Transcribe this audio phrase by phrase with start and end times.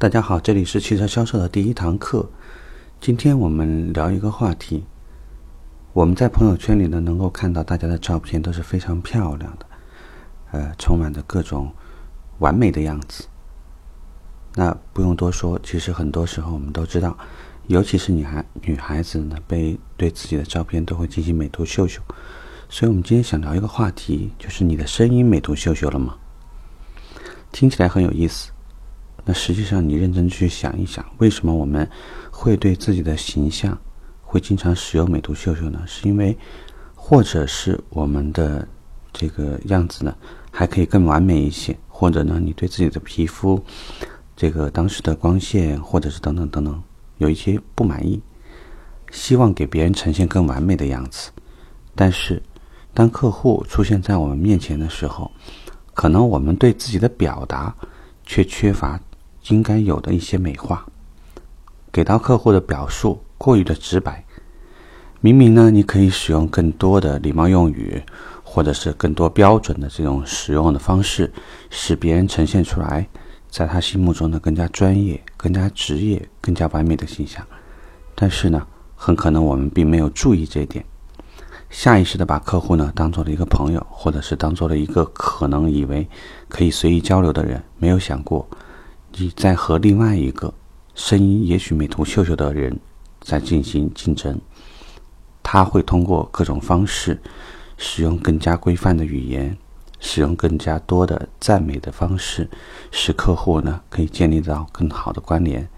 [0.00, 2.26] 大家好，这里是汽车销售的第一堂课。
[3.02, 4.82] 今天我们聊一个话题。
[5.92, 9.66] 我们在朋友圈里呢，能够看到大家的照片都是非常漂亮的，
[10.52, 11.70] 呃，充满着各种
[12.38, 13.26] 完美的样子。
[14.54, 17.14] 那不用多说，其实很多时候我们都知道，
[17.66, 22.00] 尤其是女孩女孩子呢，被对自己的照片都会进行美图秀秀。
[22.70, 26.16] 所以我们今天想聊一个话题，就是你的声音美图秀秀了吗？
[27.52, 28.50] 听起来很有意思。
[29.24, 31.88] 那实际上，你认真去想一想，为什么我们
[32.30, 33.78] 会对自己的形象
[34.22, 35.82] 会经常使用美图秀秀呢？
[35.86, 36.36] 是因为，
[36.94, 38.66] 或者是我们的
[39.12, 40.16] 这个样子呢，
[40.50, 43.62] 还可以更完美一些，或者呢，你对自己的皮肤
[44.34, 46.82] 这个当时的光线，或者是等等等等，
[47.18, 48.20] 有一些不满意，
[49.10, 51.30] 希望给别人呈现更完美的样子。
[51.94, 52.42] 但是，
[52.94, 55.30] 当客户出现在我们面前的时候，
[55.92, 57.74] 可能我们对自己的表达
[58.24, 58.98] 却缺乏。
[59.50, 60.86] 应该有的一些美化，
[61.92, 64.24] 给到客户的表述过于的直白。
[65.20, 68.02] 明明呢，你可以使用更多的礼貌用语，
[68.42, 71.30] 或者是更多标准的这种使用的方式，
[71.68, 73.06] 使别人呈现出来，
[73.50, 77.44] 在他心目中呢更加专业、更加职业、更加完美的形象。
[78.14, 80.84] 但是呢，很可能我们并没有注意这一点，
[81.68, 86.08] 下意识的把客户呢当做了一个朋友，或者是当做了一个可能以为
[86.48, 88.48] 可以随意交流的人，没有想过。
[89.12, 90.52] 你在和另外一个
[90.94, 92.78] 声音也许美图秀秀的人
[93.20, 94.40] 在进行竞争，
[95.42, 97.20] 他会通过各种方式，
[97.76, 99.56] 使用更加规范的语言，
[99.98, 102.48] 使用更加多的赞美的方式，
[102.90, 105.68] 使客户呢可以建立到更好的关联、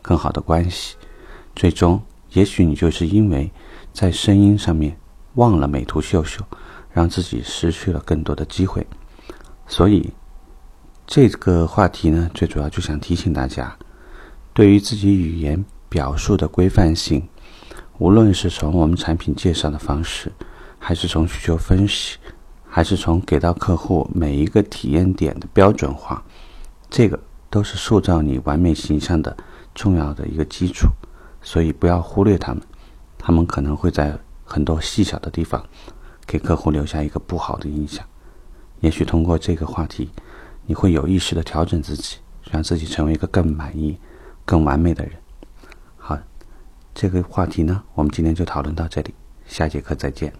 [0.00, 0.96] 更好的关系。
[1.54, 2.00] 最终，
[2.30, 3.50] 也许你就是因为
[3.92, 4.96] 在声音上面
[5.34, 6.42] 忘了美图秀秀，
[6.92, 8.86] 让自己失去了更多的机会。
[9.66, 10.12] 所以。
[11.06, 13.74] 这个话题呢，最主要就想提醒大家，
[14.52, 17.26] 对于自己语言表述的规范性，
[17.98, 20.32] 无论是从我们产品介绍的方式，
[20.80, 22.18] 还是从需求分析，
[22.68, 26.20] 还是从给到客户每一个体验点的标准化，
[26.90, 27.16] 这个
[27.48, 29.34] 都是塑造你完美形象的
[29.76, 30.88] 重要的一个基础。
[31.40, 32.60] 所以不要忽略他们，
[33.16, 35.64] 他们可能会在很多细小的地方
[36.26, 38.04] 给客户留下一个不好的印象。
[38.80, 40.10] 也许通过这个话题。
[40.66, 42.18] 你会有意识的调整自己，
[42.50, 43.98] 让自己成为一个更满意、
[44.44, 45.14] 更完美的人。
[45.96, 46.18] 好，
[46.94, 49.14] 这个话题呢，我们今天就讨论到这里，
[49.46, 50.32] 下节课再见。